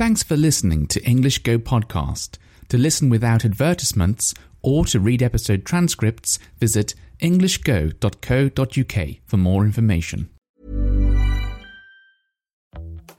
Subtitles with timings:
[0.00, 2.38] Thanks for listening to English Go Podcast.
[2.70, 10.30] To listen without advertisements or to read episode transcripts, visit englishgo.co.uk for more information.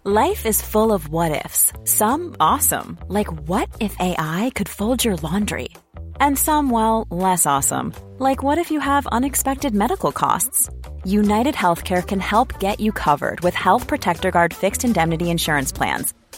[0.04, 1.72] Life is full of what ifs.
[1.84, 5.70] Some awesome, like what if AI could fold your laundry?
[6.20, 10.68] And some, well, less awesome, like what if you have unexpected medical costs?
[11.06, 16.16] United Healthcare can help get you covered with Health Protector Guard fixed indemnity insurance plans.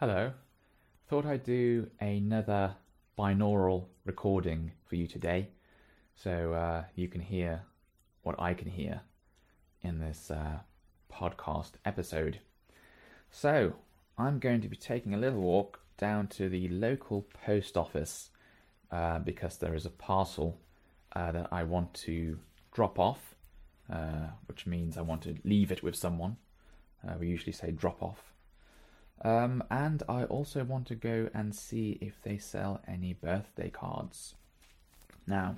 [0.00, 0.30] Hello.
[1.08, 2.76] Thought I'd do another
[3.18, 5.48] binaural recording for you today
[6.14, 7.62] so uh, you can hear
[8.22, 9.00] what I can hear
[9.82, 10.60] in this uh,
[11.12, 12.38] podcast episode.
[13.32, 13.72] So,
[14.16, 18.30] I'm going to be taking a little walk down to the local post office
[18.92, 20.60] uh, because there is a parcel
[21.16, 22.38] uh, that I want to
[22.72, 23.34] drop off,
[23.92, 26.36] uh, which means I want to leave it with someone.
[27.04, 28.32] Uh, we usually say drop off.
[29.22, 34.34] Um, and I also want to go and see if they sell any birthday cards.
[35.26, 35.56] Now,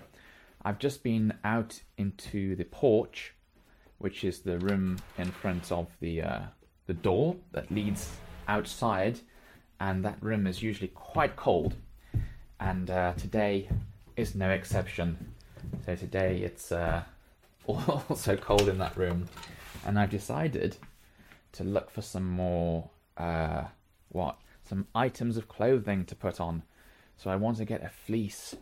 [0.63, 3.35] I've just been out into the porch,
[3.99, 6.41] which is the room in front of the uh,
[6.87, 8.11] the door that leads
[8.49, 9.21] outside,
[9.79, 11.77] and that room is usually quite cold.
[12.59, 13.69] And uh, today
[14.17, 15.35] is no exception.
[15.87, 17.03] So today it's uh,
[17.67, 19.29] also cold in that room,
[19.87, 20.77] and I've decided
[21.53, 23.65] to look for some more uh,
[24.09, 26.63] what some items of clothing to put on.
[27.17, 28.57] So I want to get a fleece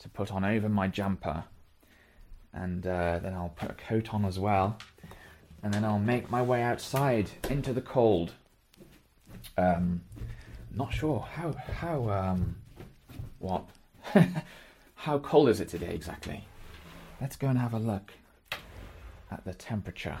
[0.00, 1.44] to put on over my jumper,
[2.52, 4.78] and uh, then I'll put a coat on as well,
[5.62, 8.32] and then I'll make my way outside into the cold.
[9.56, 10.02] Um,
[10.74, 12.56] not sure how how um
[13.38, 13.64] what
[14.94, 16.44] how cold is it today exactly.
[17.20, 18.12] Let's go and have a look
[19.30, 20.18] at the temperature.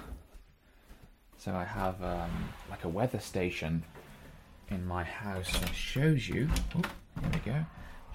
[1.38, 2.30] So I have um,
[2.70, 3.82] like a weather station
[4.70, 6.48] in my house that shows you.
[6.76, 6.82] Oh,
[7.20, 7.64] here we go.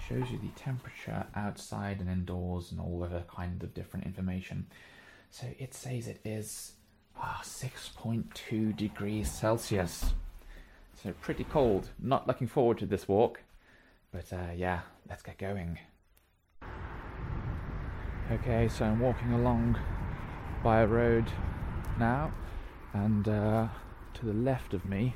[0.08, 4.66] Shows you the temperature outside and indoors and all other kind of different information.
[5.30, 6.72] So it says it is
[7.16, 10.12] ah, 6.2 degrees Celsius.
[11.02, 11.90] So pretty cold.
[11.98, 13.40] Not looking forward to this walk,
[14.12, 15.78] but uh, yeah, let's get going.
[18.30, 19.78] Okay, so I'm walking along
[20.62, 21.26] by a road
[21.98, 22.32] now,
[22.92, 23.68] and uh,
[24.14, 25.14] to the left of me,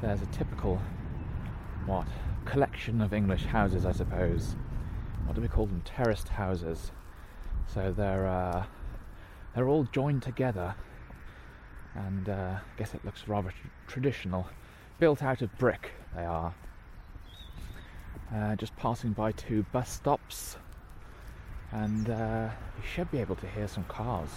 [0.00, 0.80] there's a typical
[1.86, 2.06] what
[2.44, 4.56] collection of English houses, I suppose.
[5.26, 5.82] What do we call them?
[5.84, 6.92] Terraced houses.
[7.66, 8.64] So they're uh,
[9.54, 10.74] they're all joined together,
[11.94, 14.46] and uh, I guess it looks rather tr- traditional.
[14.98, 16.54] Built out of brick, they are.
[18.34, 20.56] Uh, just passing by two bus stops,
[21.70, 22.48] and uh,
[22.78, 24.30] you should be able to hear some cars.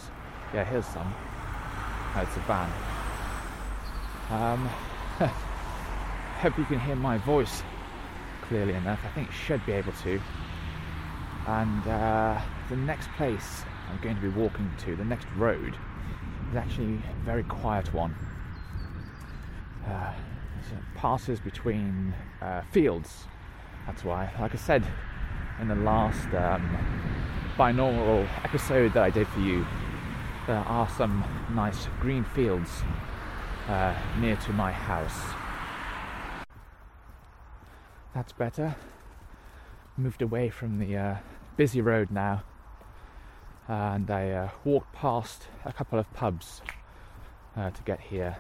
[0.54, 1.13] Yeah, here's some.
[2.17, 2.71] Oh, it's a van.
[4.29, 4.69] Um,
[6.39, 7.62] hope you can hear my voice
[8.44, 9.01] clearly enough.
[9.03, 10.21] I think you should be able to.
[11.45, 15.75] And uh, the next place I'm going to be walking to, the next road,
[16.51, 18.15] is actually a very quiet one.
[19.85, 20.13] Uh,
[20.71, 23.25] it passes between uh, fields.
[23.88, 24.85] That's why, like I said
[25.59, 26.77] in the last um,
[27.57, 29.65] binaural episode that I did for you,
[30.47, 31.24] there are some
[31.56, 32.69] nice green fields
[33.68, 35.19] uh, near to my house.
[38.13, 38.75] That's better.
[39.97, 41.15] moved away from the uh,
[41.57, 42.44] busy road now,
[43.68, 46.62] and I uh, walked past a couple of pubs
[47.57, 48.38] uh, to get here.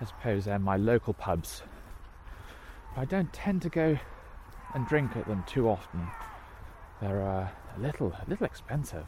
[0.00, 1.62] I suppose they're my local pubs.
[2.94, 3.96] But I don't tend to go
[4.74, 6.08] and drink at them too often.
[7.00, 9.06] They're uh, a little, a little expensive.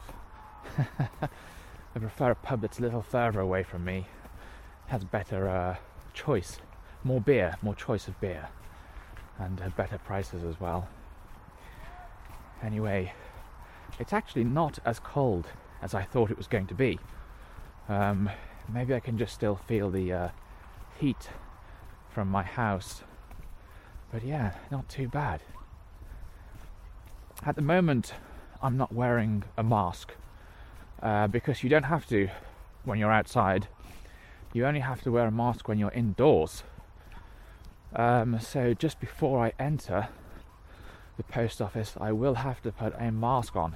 [1.95, 4.07] I prefer a pub that's a little further away from me,
[4.87, 5.75] has better uh,
[6.13, 6.57] choice,
[7.03, 8.49] more beer, more choice of beer,
[9.37, 10.87] and uh, better prices as well.
[12.63, 13.13] Anyway,
[13.99, 15.47] it's actually not as cold
[15.83, 16.99] as I thought it was going to be.
[17.87, 18.29] Um,
[18.67, 20.29] maybe I can just still feel the uh,
[20.99, 21.29] heat
[22.09, 23.03] from my house.
[24.11, 25.41] But yeah, not too bad.
[27.45, 28.13] At the moment,
[28.63, 30.13] I'm not wearing a mask
[31.03, 32.29] uh, because you don't have to
[32.85, 33.67] when you're outside.
[34.53, 36.63] You only have to wear a mask when you're indoors.
[37.95, 40.07] Um, so just before I enter
[41.17, 43.75] the post office, I will have to put a mask on.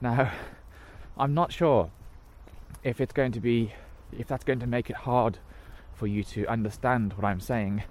[0.00, 0.30] Now,
[1.18, 1.90] I'm not sure
[2.82, 3.72] if it's going to be,
[4.16, 5.38] if that's going to make it hard
[5.94, 7.84] for you to understand what I'm saying.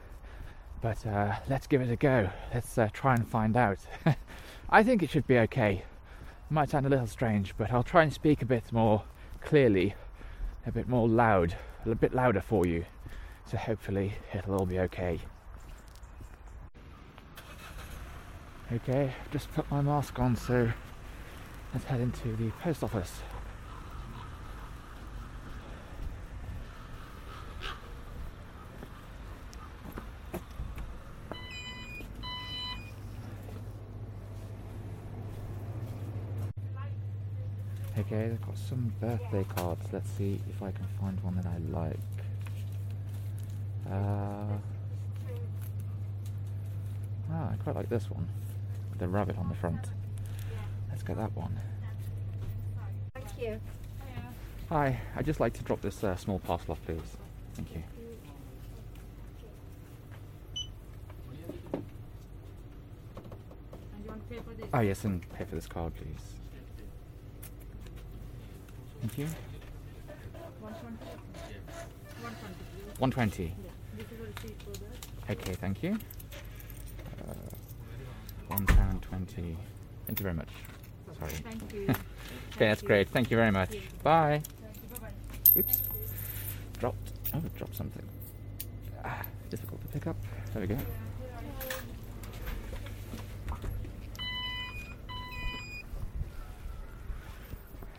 [0.82, 2.30] But uh, let's give it a go.
[2.54, 3.80] Let's uh, try and find out.
[4.70, 5.84] I think it should be okay.
[6.54, 9.02] Might sound a little strange, but I'll try and speak a bit more
[9.42, 9.96] clearly,
[10.68, 12.86] a bit more loud, a bit louder for you.
[13.50, 15.20] So hopefully it'll all be okay.
[18.72, 20.72] Okay, just put my mask on, so
[21.74, 23.24] let's head into the post office.
[38.06, 39.88] Okay, I've got some birthday cards.
[39.94, 41.98] Let's see if I can find one that I like.
[43.90, 44.58] Uh,
[47.32, 48.28] ah, I quite like this one.
[48.90, 49.86] With the rabbit on the front.
[50.90, 51.58] Let's get that one.
[53.14, 53.62] Thank you.
[54.68, 57.00] Hi, I'd just like to drop this uh, small parcel off, please.
[57.54, 57.84] Thank you.
[61.74, 61.84] And
[64.04, 64.66] you want to pay for this?
[64.74, 66.43] Oh, yes, and pay for this card, please.
[69.04, 69.28] Thank you.
[70.62, 70.96] One twenty.
[73.00, 73.44] One twenty, 120.
[73.44, 73.52] Yeah.
[73.98, 75.38] This is a receipt for that.
[75.38, 76.00] Okay, thank you.
[77.20, 77.34] Uh,
[78.48, 79.58] one pound twenty.
[80.08, 80.48] Thank you very much.
[81.20, 81.32] Sorry.
[81.34, 81.88] Thank you.
[82.56, 83.10] Okay, that's great.
[83.10, 83.76] Thank you very much.
[84.04, 84.42] Bye.
[84.62, 84.96] Thank you.
[84.96, 85.60] Bye-bye.
[85.60, 85.82] Oops.
[86.80, 87.12] Dropped.
[87.34, 88.04] Oh, dropped something.
[89.04, 90.16] Ah, difficult to pick up.
[90.54, 90.78] There we go.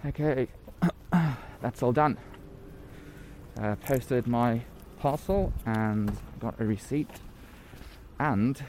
[0.07, 0.47] Okay,
[1.65, 2.19] that's all done.
[3.59, 4.61] Uh, posted my
[4.99, 7.09] parcel and got a receipt,
[8.21, 8.63] and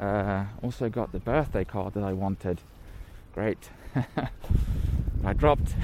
[0.00, 2.62] uh, also got the birthday card that I wanted.
[3.34, 3.68] Great.
[5.24, 5.74] I dropped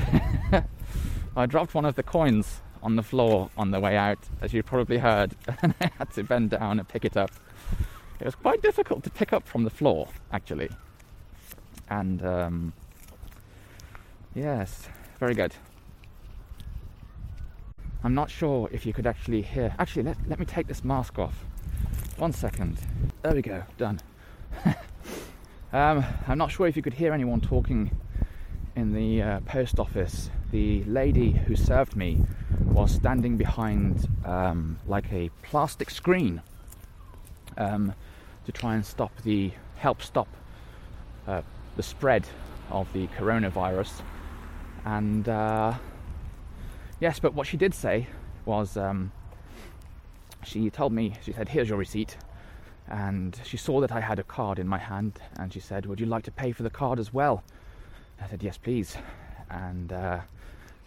[1.37, 4.63] I dropped one of the coins on the floor on the way out, as you
[4.63, 7.31] probably heard, and I had to bend down and pick it up.
[8.21, 10.71] It was quite difficult to pick up from the floor, actually.
[11.91, 12.73] And um,
[14.35, 14.89] yes,
[15.21, 15.55] very good.
[18.05, 19.75] I'm not sure if you could actually hear.
[19.79, 21.47] Actually, let, let me take this mask off.
[22.19, 22.79] One second.
[23.23, 23.99] There we go, done.
[25.73, 27.91] um, I'm not sure if you could hear anyone talking
[28.77, 32.19] in the uh, post office, the lady who served me
[32.67, 36.43] was standing behind um, like a plastic screen
[37.57, 37.95] um,
[38.45, 40.29] to try and stop the help stop
[41.27, 41.41] uh,
[41.77, 42.27] the spread
[42.71, 44.03] of the coronavirus.
[44.85, 45.75] And uh,
[47.01, 48.07] yes, but what she did say
[48.45, 49.13] was um,
[50.45, 52.17] she told me she said, "Here's your receipt."
[52.87, 56.01] And she saw that I had a card in my hand, and she said, "Would
[56.01, 57.43] you like to pay for the card as well?"
[58.21, 58.97] I said, Yes, please.
[59.51, 60.21] And uh,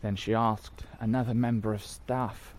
[0.01, 2.55] then she asked another member of staff,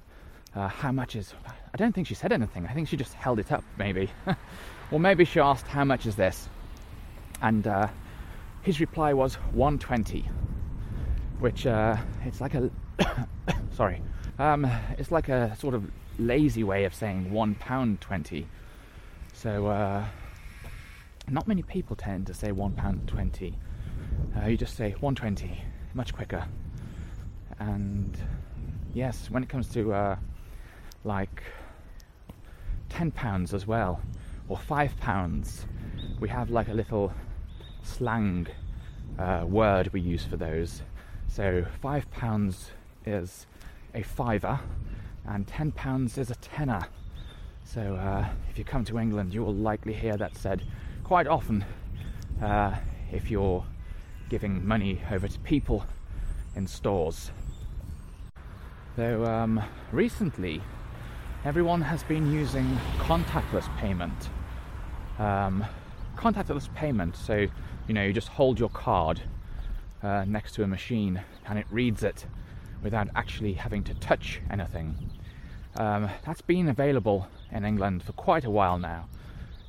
[0.54, 1.34] uh, How much is.
[1.72, 2.66] I don't think she said anything.
[2.66, 4.10] I think she just held it up, maybe.
[4.90, 6.48] or maybe she asked, How much is this?
[7.42, 7.88] And uh,
[8.62, 10.28] his reply was 120,
[11.40, 12.70] which uh, it's like a.
[13.76, 14.02] sorry.
[14.38, 18.46] Um, it's like a sort of lazy way of saying one pound twenty.
[19.32, 20.04] So, uh,
[21.28, 23.56] not many people tend to say one pound twenty
[24.36, 25.62] uh, you just say 120,
[25.94, 26.46] much quicker.
[27.58, 28.16] And
[28.94, 30.16] yes, when it comes to uh,
[31.04, 31.42] like
[32.88, 34.00] 10 pounds as well,
[34.48, 35.66] or 5 pounds,
[36.20, 37.12] we have like a little
[37.82, 38.46] slang
[39.18, 40.82] uh, word we use for those.
[41.26, 42.70] So 5 pounds
[43.08, 43.46] is
[43.94, 44.60] a fiver,
[45.26, 46.86] and 10 pounds is a tenner.
[47.64, 50.62] So uh, if you come to England, you will likely hear that said
[51.04, 51.64] quite often
[52.42, 52.76] uh,
[53.10, 53.64] if you're
[54.28, 55.84] giving money over to people
[56.54, 57.30] in stores.
[58.96, 59.62] Though um,
[59.92, 60.60] recently,
[61.44, 64.28] everyone has been using contactless payment.
[65.18, 65.64] Um,
[66.16, 67.46] contactless payment, so
[67.86, 69.22] you know, you just hold your card
[70.02, 72.26] uh, next to a machine and it reads it
[72.82, 74.94] without actually having to touch anything.
[75.76, 79.08] Um, that's been available in England for quite a while now,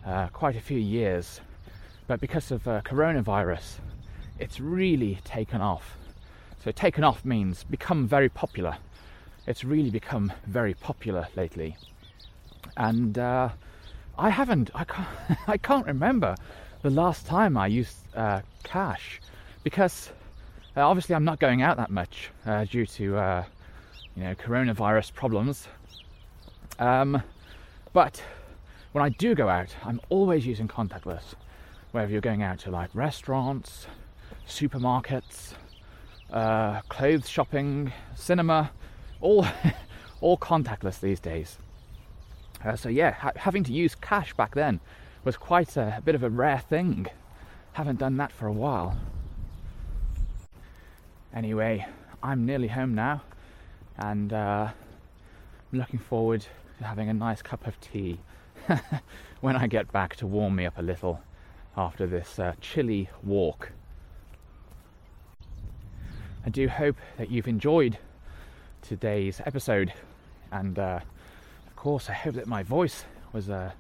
[0.06, 1.42] uh, quite a few years.
[2.08, 3.76] But because of uh, coronavirus,
[4.40, 5.98] it's really taken off.
[6.64, 8.78] So, taken off means become very popular.
[9.48, 11.78] It's really become very popular lately.
[12.76, 13.50] And uh,
[14.18, 15.08] I haven't, I can't,
[15.48, 16.36] I can't remember
[16.82, 19.22] the last time I used uh, cash
[19.64, 20.12] because
[20.80, 23.44] uh, obviously I'm not going out that much uh, due to uh,
[24.16, 25.68] you know coronavirus problems.
[26.80, 27.22] Um,
[27.92, 28.24] but
[28.94, 31.36] when I do go out, I'm always using contactless.
[31.92, 33.88] Whether you're going out to like restaurants,
[34.48, 35.54] supermarkets,
[36.32, 38.72] uh, clothes shopping, cinema,
[39.20, 39.46] all
[40.22, 41.58] all contactless these days.
[42.64, 44.80] Uh, so yeah, ha- having to use cash back then
[45.26, 47.08] was quite a, a bit of a rare thing.
[47.74, 48.98] Haven't done that for a while.
[51.34, 51.86] Anyway,
[52.24, 53.22] I'm nearly home now,
[53.98, 54.72] and uh,
[55.72, 56.46] I'm looking forward
[56.80, 58.20] to having a nice cup of tea
[59.42, 61.22] when I get back to warm me up a little
[61.78, 63.72] after this uh, chilly walk.
[66.46, 68.00] I do hope that you've enjoyed
[68.82, 69.94] today's episode,
[70.52, 71.00] and uh,
[71.68, 73.72] of course, I hope that my voice was uh,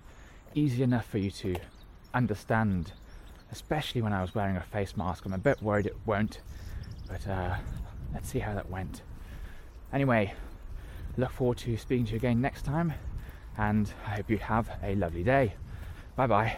[0.54, 1.56] easy enough for you to
[2.14, 2.94] understand,
[3.52, 5.26] especially when I was wearing a face mask.
[5.26, 6.42] I'm a bit worried it won't,
[7.10, 7.56] but uh,
[8.14, 9.02] let's see how that went.
[9.92, 10.34] Anyway,
[11.18, 12.94] look forward to speaking to you again next time,
[13.58, 15.54] and I hope you have a lovely day.
[16.16, 16.58] Bye bye.